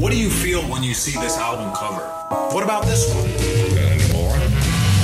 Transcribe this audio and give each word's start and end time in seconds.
What 0.00 0.12
do 0.12 0.16
you 0.16 0.30
feel 0.30 0.62
when 0.62 0.82
you 0.82 0.94
see 0.94 1.18
this 1.20 1.36
album 1.36 1.72
cover? 1.74 2.00
What 2.54 2.64
about 2.64 2.86
this 2.86 3.06
one? 3.12 3.28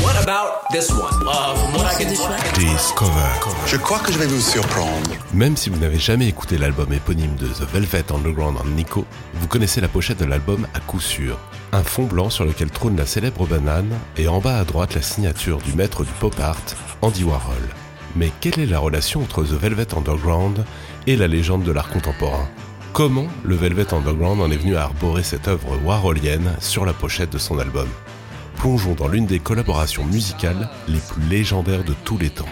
What 0.03 0.17
about 0.23 0.71
this 0.73 0.91
one? 0.91 1.13
Uh, 1.29 1.55
from 1.55 1.75
what 1.75 1.85
I 1.85 2.03
can 2.03 2.09
Discover. 2.09 3.67
Je 3.67 3.77
crois 3.77 3.99
que 3.99 4.11
je 4.11 4.19
vais 4.19 4.27
vous 4.27 4.41
surprendre. 4.41 5.11
Même 5.35 5.55
si 5.55 5.69
vous 5.69 5.79
n'avez 5.79 5.99
jamais 5.99 6.29
écouté 6.29 6.57
l'album 6.57 6.91
éponyme 6.95 7.37
de 7.37 7.47
The 7.47 7.71
Velvet 7.71 8.11
Underground 8.11 8.57
en 8.59 8.65
Nico, 8.65 9.05
vous 9.35 9.49
connaissez 9.49 9.83
la 9.83 9.89
pochette 9.89 10.21
de 10.21 10.25
l'album 10.25 10.67
à 10.73 10.81
coup 10.81 11.01
sûr. 11.01 11.39
Un 11.73 11.83
fond 11.83 12.05
blanc 12.05 12.31
sur 12.31 12.47
lequel 12.47 12.71
trône 12.71 12.97
la 12.97 13.05
célèbre 13.05 13.47
banane 13.47 13.93
et 14.17 14.29
en 14.29 14.41
bas 14.41 14.59
à 14.59 14.65
droite 14.65 14.95
la 14.95 15.03
signature 15.03 15.59
du 15.59 15.75
maître 15.75 16.05
du 16.05 16.13
pop 16.13 16.35
art, 16.41 16.57
Andy 17.03 17.23
Warhol. 17.23 17.69
Mais 18.15 18.33
quelle 18.41 18.61
est 18.61 18.65
la 18.67 18.79
relation 18.79 19.21
entre 19.21 19.45
The 19.45 19.61
Velvet 19.61 19.95
Underground 19.95 20.65
et 21.07 21.17
la 21.17 21.29
légende 21.29 21.65
de 21.65 21.73
l'art 21.73 21.91
contemporain? 21.91 22.49
Comment 22.97 23.27
le 23.45 23.57
Velvet 23.57 23.93
Underground 23.93 24.41
en 24.41 24.51
est 24.51 24.57
venu 24.57 24.75
à 24.75 24.85
arborer 24.85 25.23
cette 25.23 25.49
œuvre 25.49 25.79
warholienne 25.85 26.57
sur 26.61 26.87
la 26.87 26.95
pochette 26.95 27.31
de 27.31 27.37
son 27.37 27.59
album? 27.59 27.87
Plongeons 28.57 28.95
dans 28.95 29.07
l'une 29.07 29.27
des 29.27 29.39
collaborations 29.39 30.07
musicales 30.07 30.71
les 30.89 31.01
plus 31.01 31.21
légendaires 31.29 31.85
de 31.85 31.93
tous 32.07 32.17
les 32.17 32.31
temps. 32.31 32.49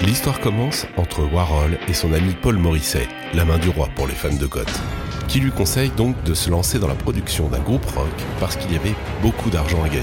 L'histoire 0.00 0.40
commence 0.40 0.86
entre 0.96 1.22
Warhol 1.22 1.78
et 1.86 1.94
son 1.94 2.12
ami 2.12 2.34
Paul 2.42 2.56
Morisset, 2.56 3.06
la 3.32 3.44
main 3.44 3.58
du 3.58 3.68
roi 3.68 3.88
pour 3.94 4.08
les 4.08 4.14
fans 4.14 4.34
de 4.34 4.46
goth, 4.46 4.80
qui 5.28 5.38
lui 5.38 5.52
conseille 5.52 5.90
donc 5.90 6.20
de 6.24 6.34
se 6.34 6.50
lancer 6.50 6.80
dans 6.80 6.88
la 6.88 6.96
production 6.96 7.46
d'un 7.46 7.60
groupe 7.60 7.86
rock 7.94 8.08
parce 8.40 8.56
qu'il 8.56 8.72
y 8.72 8.76
avait 8.76 8.96
beaucoup 9.22 9.50
d'argent 9.50 9.84
à 9.84 9.88
gagner. 9.88 10.02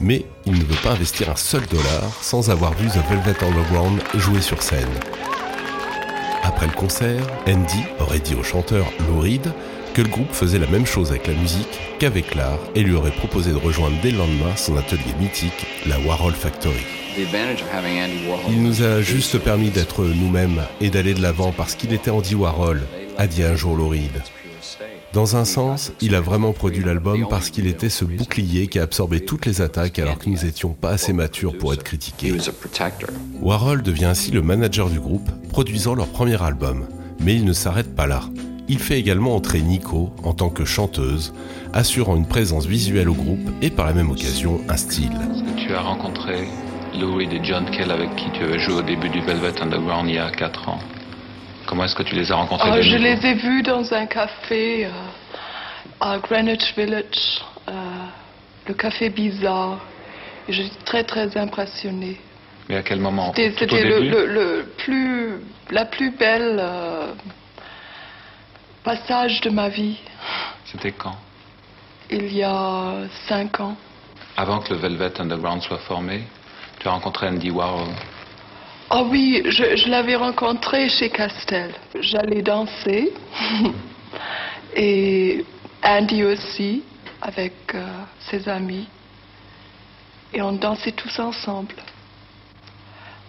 Mais 0.00 0.26
il 0.44 0.58
ne 0.58 0.64
veut 0.64 0.82
pas 0.82 0.90
investir 0.90 1.30
un 1.30 1.36
seul 1.36 1.64
dollar 1.68 2.12
sans 2.20 2.50
avoir 2.50 2.74
vu 2.74 2.88
The 2.88 3.00
Velvet 3.08 3.42
Underground 3.42 4.02
jouer 4.16 4.42
sur 4.42 4.62
scène. 4.62 5.00
Après 6.42 6.66
le 6.66 6.72
concert, 6.72 7.22
Andy 7.46 7.84
aurait 8.00 8.18
dit 8.18 8.34
au 8.34 8.42
chanteur 8.42 8.92
Lou 9.08 9.20
Reed 9.20 9.52
que 9.94 10.02
le 10.02 10.08
groupe 10.08 10.32
faisait 10.32 10.58
la 10.58 10.66
même 10.66 10.86
chose 10.86 11.10
avec 11.10 11.28
la 11.28 11.34
musique 11.34 11.78
qu'avec 12.00 12.34
l'art 12.34 12.58
et 12.74 12.82
lui 12.82 12.94
aurait 12.94 13.12
proposé 13.12 13.52
de 13.52 13.56
rejoindre 13.56 13.96
dès 14.02 14.10
le 14.10 14.18
lendemain 14.18 14.56
son 14.56 14.76
atelier 14.76 15.14
mythique, 15.20 15.66
la 15.86 16.00
Warhol 16.00 16.32
Factory. 16.32 16.84
Il 18.48 18.62
nous 18.62 18.82
a 18.82 19.02
juste 19.02 19.38
permis 19.38 19.70
d'être 19.70 20.04
nous-mêmes 20.04 20.62
et 20.80 20.90
d'aller 20.90 21.14
de 21.14 21.22
l'avant 21.22 21.52
parce 21.52 21.74
qu'il 21.74 21.92
était 21.92 22.10
Andy 22.10 22.34
Warhol, 22.34 22.80
a 23.18 23.26
dit 23.26 23.44
un 23.44 23.54
jour 23.54 23.76
Lou 23.76 23.88
Reed. 23.88 24.22
Dans 25.12 25.36
un 25.36 25.44
sens, 25.44 25.92
il 26.00 26.14
a 26.14 26.22
vraiment 26.22 26.52
produit 26.52 26.82
l'album 26.82 27.26
parce 27.28 27.50
qu'il 27.50 27.66
était 27.66 27.90
ce 27.90 28.06
bouclier 28.06 28.66
qui 28.66 28.78
a 28.78 28.82
absorbé 28.82 29.20
toutes 29.20 29.44
les 29.44 29.60
attaques 29.60 29.98
alors 29.98 30.18
que 30.18 30.30
nous 30.30 30.38
n'étions 30.38 30.70
pas 30.70 30.90
assez 30.90 31.12
matures 31.12 31.58
pour 31.58 31.74
être 31.74 31.82
critiqués. 31.82 32.32
Warhol 33.42 33.82
devient 33.82 34.06
ainsi 34.06 34.30
le 34.30 34.40
manager 34.40 34.88
du 34.88 34.98
groupe, 34.98 35.30
produisant 35.50 35.94
leur 35.94 36.06
premier 36.06 36.42
album. 36.42 36.86
Mais 37.20 37.34
il 37.34 37.44
ne 37.44 37.52
s'arrête 37.52 37.94
pas 37.94 38.06
là. 38.06 38.22
Il 38.68 38.78
fait 38.78 38.98
également 38.98 39.36
entrer 39.36 39.60
Nico 39.60 40.14
en 40.22 40.32
tant 40.32 40.48
que 40.48 40.64
chanteuse, 40.64 41.34
assurant 41.74 42.16
une 42.16 42.26
présence 42.26 42.64
visuelle 42.64 43.10
au 43.10 43.14
groupe 43.14 43.50
et 43.60 43.68
par 43.68 43.84
la 43.84 43.92
même 43.92 44.10
occasion 44.10 44.62
un 44.70 44.78
style. 44.78 45.12
Tu 45.58 45.74
as 45.74 45.82
rencontré 45.82 46.48
Louis 46.98 47.28
et 47.30 47.44
John 47.44 47.70
Kell 47.70 47.90
avec 47.90 48.16
qui 48.16 48.30
tu 48.32 48.44
avais 48.44 48.58
joué 48.60 48.76
au 48.76 48.82
début 48.82 49.10
du 49.10 49.20
Velvet 49.20 49.60
Underground 49.60 50.08
il 50.08 50.14
y 50.14 50.18
a 50.18 50.30
4 50.30 50.68
ans. 50.70 50.78
Comment 51.66 51.84
est-ce 51.84 51.94
que 51.94 52.02
tu 52.02 52.14
les 52.14 52.30
as 52.30 52.36
rencontrés 52.36 52.70
oh, 52.72 52.82
Je 52.82 52.96
les 52.96 53.24
ai 53.26 53.34
vus 53.34 53.62
dans 53.62 53.92
un 53.92 54.06
café 54.06 54.86
euh, 54.86 54.90
à 56.00 56.18
Greenwich 56.18 56.74
Village, 56.76 57.42
euh, 57.68 57.72
le 58.66 58.74
café 58.74 59.08
bizarre. 59.10 59.78
Et 60.48 60.52
j'étais 60.52 60.84
très 60.84 61.04
très 61.04 61.36
impressionnée. 61.36 62.20
Mais 62.68 62.76
à 62.76 62.82
quel 62.82 63.00
moment? 63.00 63.32
C'était 63.34 63.66
le, 63.66 64.62
plus, 64.76 65.34
la 65.70 65.84
plus 65.84 66.10
belle 66.10 66.58
euh, 66.58 67.12
passage 68.82 69.40
de 69.40 69.50
ma 69.50 69.68
vie. 69.68 69.98
C'était 70.64 70.92
quand? 70.92 71.16
Il 72.10 72.32
y 72.34 72.42
a 72.42 72.94
cinq 73.28 73.60
ans. 73.60 73.76
Avant 74.36 74.60
que 74.60 74.72
le 74.72 74.80
Velvet 74.80 75.20
Underground 75.20 75.62
soit 75.62 75.78
formé, 75.78 76.24
tu 76.80 76.88
as 76.88 76.90
rencontré 76.90 77.28
Andy 77.28 77.50
Warhol 77.50 77.88
ah 78.94 79.04
oui, 79.04 79.42
je, 79.46 79.88
l'avais 79.88 80.16
rencontré 80.16 80.90
chez 80.90 81.08
Castel. 81.08 81.72
J'allais 81.98 82.42
danser. 82.42 83.14
Et 84.76 85.46
Andy 85.82 86.24
aussi, 86.24 86.82
avec 87.22 87.54
euh, 87.74 87.86
ses 88.30 88.46
amis. 88.50 88.86
Et 90.34 90.42
on 90.42 90.52
dansait 90.52 90.92
tous 90.92 91.18
ensemble. 91.20 91.74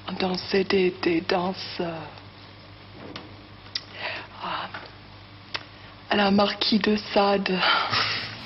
On 0.10 0.12
dansait 0.12 0.66
des, 0.66 1.24
danses 1.30 1.78
euh, 1.80 1.98
à 6.10 6.16
la 6.18 6.30
marquis 6.30 6.80
de 6.80 6.98
Sade. 7.14 7.58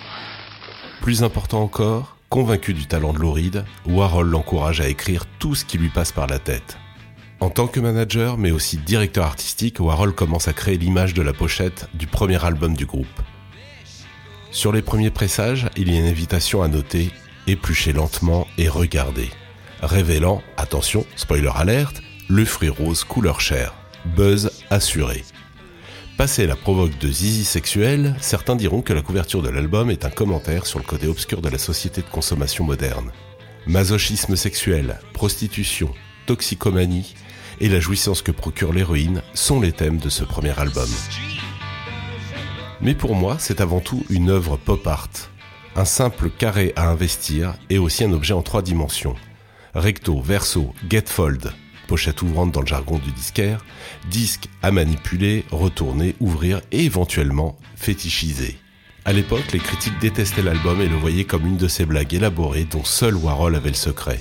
Plus 1.01 1.23
important 1.23 1.63
encore, 1.63 2.15
convaincu 2.29 2.75
du 2.75 2.85
talent 2.85 3.11
de 3.11 3.17
Lauride, 3.17 3.65
Warhol 3.87 4.27
l'encourage 4.27 4.81
à 4.81 4.87
écrire 4.87 5.25
tout 5.39 5.55
ce 5.55 5.65
qui 5.65 5.79
lui 5.79 5.89
passe 5.89 6.11
par 6.11 6.27
la 6.27 6.37
tête. 6.37 6.77
En 7.39 7.49
tant 7.51 7.67
que 7.67 7.79
manager, 7.79 8.37
mais 8.37 8.51
aussi 8.51 8.77
directeur 8.77 9.25
artistique, 9.25 9.79
Warhol 9.79 10.13
commence 10.13 10.47
à 10.47 10.53
créer 10.53 10.77
l'image 10.77 11.13
de 11.13 11.21
la 11.21 11.33
pochette 11.33 11.87
du 11.93 12.07
premier 12.07 12.43
album 12.43 12.75
du 12.75 12.85
groupe. 12.85 13.05
Sur 14.49 14.71
les 14.71 14.81
premiers 14.81 15.11
pressages, 15.11 15.69
il 15.77 15.91
y 15.91 15.95
a 15.95 15.99
une 15.99 16.07
invitation 16.07 16.63
à 16.63 16.67
noter 16.67 17.11
éplucher 17.45 17.93
lentement 17.93 18.47
et 18.57 18.67
regarder, 18.67 19.29
révélant, 19.81 20.41
attention, 20.57 21.05
spoiler 21.15 21.51
alerte, 21.55 22.01
le 22.27 22.43
fruit 22.43 22.69
rose 22.69 23.03
couleur 23.03 23.39
chair, 23.39 23.73
buzz 24.05 24.51
assuré. 24.69 25.23
Passé 26.17 26.47
la 26.47 26.55
provoque 26.55 26.97
de 26.97 27.07
zizi 27.09 27.45
sexuel, 27.45 28.15
certains 28.19 28.55
diront 28.55 28.81
que 28.81 28.93
la 28.93 29.03
couverture 29.03 29.43
de 29.43 29.49
l'album 29.49 29.91
est 29.91 30.03
un 30.03 30.09
commentaire 30.09 30.65
sur 30.65 30.79
le 30.79 30.85
côté 30.85 31.07
obscur 31.07 31.41
de 31.41 31.49
la 31.49 31.59
société 31.59 32.01
de 32.01 32.09
consommation 32.09 32.65
moderne. 32.65 33.11
Masochisme 33.67 34.35
sexuel, 34.35 34.99
prostitution, 35.13 35.93
toxicomanie, 36.27 37.15
et 37.59 37.69
la 37.69 37.79
jouissance 37.79 38.21
que 38.21 38.31
procure 38.31 38.71
l'héroïne 38.71 39.23
sont 39.33 39.59
les 39.59 39.71
thèmes 39.71 39.97
de 39.97 40.09
ce 40.09 40.23
premier 40.23 40.57
album. 40.59 40.89
Mais 42.81 42.93
pour 42.93 43.15
moi, 43.15 43.37
c'est 43.39 43.61
avant 43.61 43.79
tout 43.79 44.05
une 44.09 44.29
œuvre 44.29 44.57
pop 44.57 44.85
art, 44.85 45.09
un 45.75 45.85
simple 45.85 46.29
carré 46.29 46.73
à 46.75 46.89
investir 46.89 47.55
et 47.71 47.79
aussi 47.79 48.03
un 48.03 48.11
objet 48.11 48.35
en 48.35 48.43
trois 48.43 48.61
dimensions. 48.61 49.15
Recto, 49.73 50.21
verso, 50.21 50.73
getfold, 50.87 51.51
pochette 51.87 52.21
ouvrante 52.21 52.51
dans 52.51 52.61
le 52.61 52.67
jargon 52.67 52.99
du 52.99 53.11
disquaire, 53.11 53.65
disque 54.09 54.47
à 54.61 54.71
manipuler, 54.71 55.45
retourner, 55.49 56.15
ouvrir 56.19 56.61
et 56.71 56.83
éventuellement 56.83 57.57
fétichiser. 57.75 58.59
À 59.07 59.13
l'époque, 59.13 59.53
les 59.53 59.59
critiques 59.59 59.97
détestaient 60.01 60.41
l'album 60.41 60.81
et 60.81 60.89
le 60.89 60.97
voyaient 60.97 61.23
comme 61.23 61.47
une 61.47 61.55
de 61.55 61.69
ces 61.69 61.85
blagues 61.85 62.13
élaborées 62.13 62.67
dont 62.69 62.83
seul 62.83 63.15
Warhol 63.15 63.55
avait 63.55 63.69
le 63.69 63.73
secret. 63.73 64.19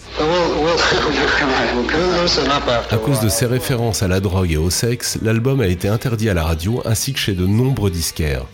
À 2.93 2.97
cause 2.97 3.19
de 3.19 3.29
ses 3.29 3.47
références 3.47 4.05
à 4.05 4.07
la 4.07 4.21
drogue 4.21 4.53
et 4.53 4.57
au 4.57 4.71
sexe, 4.71 5.19
l'album 5.23 5.61
a 5.61 5.67
été 5.67 5.89
interdit 5.89 6.31
à 6.31 6.35
la 6.35 6.45
radio 6.45 6.83
ainsi 6.85 7.13
que 7.13 7.19
chez 7.19 7.33
de 7.33 7.45
nombreux 7.45 7.91
disquaires. 7.91 8.45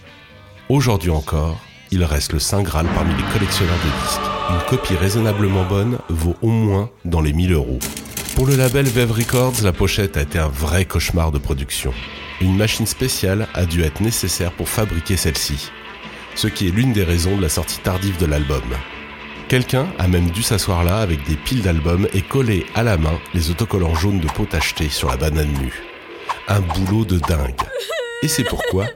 Aujourd'hui 0.70 1.10
encore, 1.10 1.60
il 1.91 2.03
reste 2.03 2.32
le 2.32 2.38
Saint 2.38 2.62
Graal 2.62 2.87
parmi 2.94 3.14
les 3.14 3.31
collectionneurs 3.31 3.76
de 3.84 4.03
disques. 4.03 4.20
Une 4.49 4.70
copie 4.70 4.94
raisonnablement 4.94 5.64
bonne 5.64 5.99
vaut 6.09 6.37
au 6.41 6.49
moins 6.49 6.88
dans 7.04 7.20
les 7.20 7.34
1000 7.34 7.53
euros. 7.53 7.78
Pour 8.37 8.47
le 8.47 8.56
label 8.56 8.87
Vev 8.87 9.12
Records, 9.12 9.62
la 9.62 9.75
pochette 9.75 10.16
a 10.16 10.22
été 10.22 10.38
un 10.38 10.49
vrai 10.49 10.87
cauchemar 10.87 11.31
de 11.31 11.37
production. 11.37 11.93
Une 12.41 12.56
machine 12.56 12.87
spéciale 12.87 13.49
a 13.53 13.66
dû 13.66 13.82
être 13.82 14.00
nécessaire 14.00 14.53
pour 14.53 14.70
fabriquer 14.70 15.19
celle-ci 15.19 15.70
ce 16.34 16.48
qui 16.48 16.69
est 16.69 16.70
l'une 16.70 16.93
des 16.93 17.04
raisons 17.04 17.37
de 17.37 17.43
la 17.43 17.48
sortie 17.48 17.78
tardive 17.78 18.19
de 18.19 18.26
l'album. 18.26 18.62
Quelqu'un 19.48 19.87
a 19.98 20.09
même 20.09 20.31
dû 20.31 20.43
s'asseoir 20.43 20.84
là 20.84 20.98
avec 20.98 21.25
des 21.25 21.37
piles 21.37 21.62
d'albums 21.62 22.09
et 22.15 22.22
coller 22.22 22.66
à 22.75 22.82
la 22.82 22.97
main 22.97 23.19
les 23.34 23.50
autocollants 23.50 23.94
jaunes 23.94 24.20
de 24.20 24.28
peau 24.28 24.47
tachetée 24.47 24.88
sur 24.88 25.09
la 25.09 25.16
banane 25.16 25.53
nue. 25.53 25.82
Un 26.48 26.60
boulot 26.60 27.04
de 27.04 27.19
dingue. 27.19 27.60
Et 28.22 28.28
c'est 28.28 28.44
pourquoi 28.44 28.87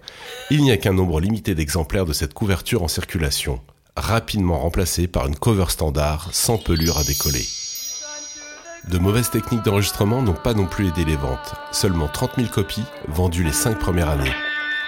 il 0.51 0.63
n'y 0.63 0.71
a 0.71 0.77
qu'un 0.77 0.93
nombre 0.93 1.21
limité 1.21 1.55
d'exemplaires 1.55 2.07
de 2.07 2.13
cette 2.13 2.33
couverture 2.33 2.85
en 2.85 2.89
circulation, 2.89 3.61
rapidement 3.97 4.59
remplacée 4.61 5.09
par 5.09 5.27
une 5.27 5.37
cover 5.37 5.67
standard 5.69 6.29
sans 6.33 6.57
pelure 6.57 6.99
à 6.99 7.05
décoller. 7.05 7.47
De 8.89 8.99
mauvaises 8.99 9.31
techniques 9.31 9.65
d'enregistrement 9.65 10.23
n'ont 10.23 10.33
pas 10.33 10.55
non 10.55 10.67
plus 10.67 10.89
aidé 10.89 11.05
les 11.05 11.17
ventes, 11.17 11.55
seulement 11.73 12.07
30 12.07 12.37
000 12.37 12.49
copies 12.49 12.85
vendues 13.09 13.43
les 13.43 13.53
5 13.53 13.79
premières 13.81 14.11
années. 14.11 14.33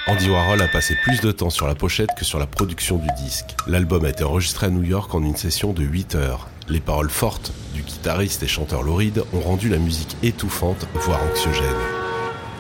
Andy 0.08 0.30
Warhol 0.30 0.62
a 0.62 0.68
passé 0.68 0.96
plus 1.02 1.20
de 1.20 1.30
temps 1.32 1.50
sur 1.50 1.66
la 1.66 1.74
pochette 1.74 2.08
que 2.16 2.24
sur 2.24 2.38
la 2.38 2.46
production 2.46 2.96
du 2.96 3.08
disque. 3.22 3.54
L'album 3.66 4.06
a 4.06 4.08
été 4.08 4.24
enregistré 4.24 4.68
à 4.68 4.70
New 4.70 4.82
York 4.82 5.14
en 5.14 5.22
une 5.22 5.36
session 5.36 5.74
de 5.74 5.82
8 5.82 6.14
heures. 6.14 6.48
Les 6.66 6.80
paroles 6.80 7.10
fortes 7.10 7.52
du 7.74 7.82
guitariste 7.82 8.42
et 8.42 8.46
chanteur 8.46 8.82
Lauride 8.82 9.22
ont 9.34 9.40
rendu 9.40 9.68
la 9.68 9.76
musique 9.76 10.16
étouffante, 10.22 10.88
voire 10.94 11.20
anxiogène. 11.30 11.66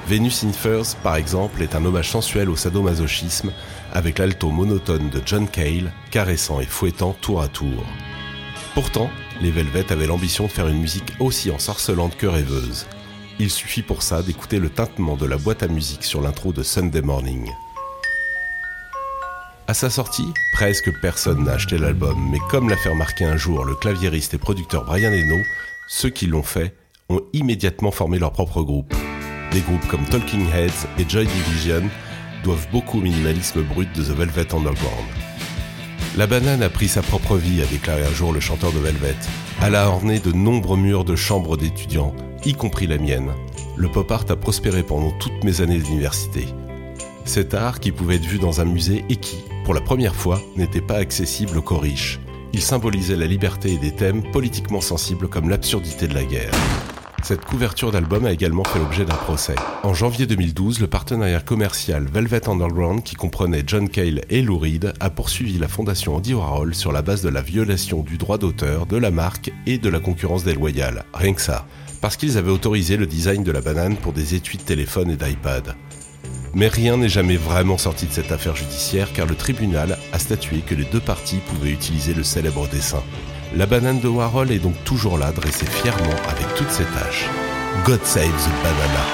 Venus 0.06 0.44
in 0.44 0.52
Furs, 0.52 0.94
par 1.02 1.16
exemple, 1.16 1.62
est 1.62 1.74
un 1.74 1.86
hommage 1.86 2.10
sensuel 2.10 2.50
au 2.50 2.56
sadomasochisme, 2.56 3.50
avec 3.94 4.18
l'alto 4.18 4.50
monotone 4.50 5.08
de 5.08 5.22
John 5.24 5.48
Cale, 5.48 5.90
caressant 6.10 6.60
et 6.60 6.66
fouettant 6.66 7.16
tour 7.22 7.40
à 7.40 7.48
tour. 7.48 7.82
Pourtant, 8.74 9.08
les 9.40 9.50
Velvet 9.50 9.90
avaient 9.90 10.06
l'ambition 10.06 10.44
de 10.44 10.50
faire 10.50 10.68
une 10.68 10.80
musique 10.80 11.14
aussi 11.18 11.50
ensorcelante 11.50 12.14
que 12.18 12.26
rêveuse. 12.26 12.84
Il 13.40 13.50
suffit 13.50 13.82
pour 13.82 14.02
ça 14.02 14.22
d'écouter 14.22 14.58
le 14.58 14.68
tintement 14.68 15.16
de 15.16 15.24
la 15.24 15.36
boîte 15.36 15.62
à 15.62 15.68
musique 15.68 16.02
sur 16.02 16.20
l'intro 16.20 16.52
de 16.52 16.64
Sunday 16.64 17.02
Morning. 17.02 17.48
À 19.68 19.74
sa 19.74 19.90
sortie, 19.90 20.26
presque 20.52 20.90
personne 21.00 21.44
n'a 21.44 21.52
acheté 21.52 21.78
l'album, 21.78 22.16
mais 22.32 22.38
comme 22.50 22.68
l'a 22.68 22.76
fait 22.76 22.88
remarquer 22.88 23.26
un 23.26 23.36
jour 23.36 23.64
le 23.64 23.76
claviériste 23.76 24.34
et 24.34 24.38
producteur 24.38 24.84
Brian 24.84 25.12
Eno, 25.12 25.36
ceux 25.88 26.10
qui 26.10 26.26
l'ont 26.26 26.42
fait 26.42 26.74
ont 27.10 27.20
immédiatement 27.32 27.92
formé 27.92 28.18
leur 28.18 28.32
propre 28.32 28.62
groupe. 28.62 28.92
Des 29.52 29.60
groupes 29.60 29.86
comme 29.86 30.04
Talking 30.06 30.46
Heads 30.52 30.88
et 30.98 31.08
Joy 31.08 31.26
Division 31.26 31.88
doivent 32.42 32.68
beaucoup 32.72 32.98
au 32.98 33.02
minimalisme 33.02 33.62
brut 33.62 33.88
de 33.94 34.02
The 34.02 34.16
Velvet 34.16 34.52
Underground. 34.52 35.27
La 36.16 36.26
banane 36.26 36.62
a 36.62 36.70
pris 36.70 36.88
sa 36.88 37.02
propre 37.02 37.36
vie, 37.36 37.62
a 37.62 37.66
déclaré 37.66 38.04
un 38.04 38.12
jour 38.12 38.32
le 38.32 38.40
chanteur 38.40 38.72
de 38.72 38.78
Velvet. 38.78 39.14
Elle 39.62 39.74
a 39.74 39.88
orné 39.88 40.18
de 40.18 40.32
nombreux 40.32 40.76
murs 40.76 41.04
de 41.04 41.14
chambres 41.14 41.56
d'étudiants, 41.56 42.14
y 42.44 42.54
compris 42.54 42.86
la 42.86 42.98
mienne. 42.98 43.30
Le 43.76 43.88
pop 43.88 44.10
art 44.10 44.24
a 44.28 44.36
prospéré 44.36 44.82
pendant 44.82 45.12
toutes 45.18 45.44
mes 45.44 45.60
années 45.60 45.78
d'université. 45.78 46.46
Cet 47.24 47.54
art 47.54 47.78
qui 47.78 47.92
pouvait 47.92 48.16
être 48.16 48.26
vu 48.26 48.38
dans 48.38 48.60
un 48.60 48.64
musée 48.64 49.04
et 49.08 49.16
qui, 49.16 49.36
pour 49.64 49.74
la 49.74 49.80
première 49.80 50.16
fois, 50.16 50.40
n'était 50.56 50.80
pas 50.80 50.96
accessible 50.96 51.60
qu'aux 51.60 51.78
riches. 51.78 52.18
Il 52.52 52.62
symbolisait 52.62 53.16
la 53.16 53.26
liberté 53.26 53.74
et 53.74 53.78
des 53.78 53.94
thèmes 53.94 54.22
politiquement 54.32 54.80
sensibles 54.80 55.28
comme 55.28 55.50
l'absurdité 55.50 56.08
de 56.08 56.14
la 56.14 56.24
guerre. 56.24 56.52
Cette 57.22 57.44
couverture 57.44 57.90
d'album 57.90 58.24
a 58.26 58.32
également 58.32 58.64
fait 58.64 58.78
l'objet 58.78 59.04
d'un 59.04 59.14
procès. 59.14 59.56
En 59.82 59.92
janvier 59.92 60.26
2012, 60.26 60.80
le 60.80 60.86
partenariat 60.86 61.40
commercial 61.40 62.06
Velvet 62.06 62.48
Underground, 62.48 63.02
qui 63.02 63.16
comprenait 63.16 63.64
John 63.66 63.88
Cale 63.88 64.22
et 64.30 64.40
Lou 64.40 64.58
Reed, 64.58 64.94
a 65.00 65.10
poursuivi 65.10 65.58
la 65.58 65.68
fondation 65.68 66.16
Andy 66.16 66.34
Warhol 66.34 66.74
sur 66.74 66.92
la 66.92 67.02
base 67.02 67.22
de 67.22 67.28
la 67.28 67.42
violation 67.42 68.02
du 68.02 68.18
droit 68.18 68.38
d'auteur, 68.38 68.86
de 68.86 68.96
la 68.96 69.10
marque 69.10 69.50
et 69.66 69.78
de 69.78 69.88
la 69.88 70.00
concurrence 70.00 70.44
déloyale. 70.44 71.04
Rien 71.12 71.34
que 71.34 71.42
ça. 71.42 71.66
Parce 72.00 72.16
qu'ils 72.16 72.38
avaient 72.38 72.52
autorisé 72.52 72.96
le 72.96 73.06
design 73.06 73.42
de 73.42 73.52
la 73.52 73.60
banane 73.60 73.96
pour 73.96 74.12
des 74.12 74.34
étuis 74.34 74.56
de 74.56 74.62
téléphone 74.62 75.10
et 75.10 75.16
d'iPad. 75.16 75.74
Mais 76.54 76.68
rien 76.68 76.96
n'est 76.96 77.08
jamais 77.08 77.36
vraiment 77.36 77.78
sorti 77.78 78.06
de 78.06 78.12
cette 78.12 78.32
affaire 78.32 78.56
judiciaire 78.56 79.12
car 79.12 79.26
le 79.26 79.34
tribunal 79.34 79.98
a 80.12 80.18
statué 80.18 80.60
que 80.60 80.74
les 80.74 80.84
deux 80.84 81.00
parties 81.00 81.40
pouvaient 81.48 81.72
utiliser 81.72 82.14
le 82.14 82.22
célèbre 82.22 82.68
dessin. 82.68 83.02
La 83.56 83.66
banane 83.66 84.00
de 84.00 84.08
Warhol 84.08 84.52
est 84.52 84.58
donc 84.58 84.74
toujours 84.84 85.16
là, 85.18 85.32
dressée 85.32 85.66
fièrement 85.66 86.14
avec 86.28 86.54
toutes 86.54 86.70
ses 86.70 86.84
tâches. 86.84 87.26
God 87.84 88.04
save 88.04 88.26
the 88.26 88.50
banana. 88.62 89.04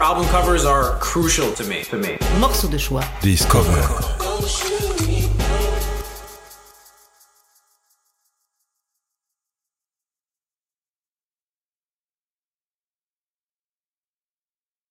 Album 0.00 0.26
covers 0.28 0.64
are 0.64 0.98
crucial 0.98 1.52
to 1.52 1.64
me. 1.64 1.82
To 1.90 1.96
me. 1.98 2.18
Morceau 2.38 2.68
de 2.68 2.78
choix. 2.78 3.02
Discover. 3.22 4.29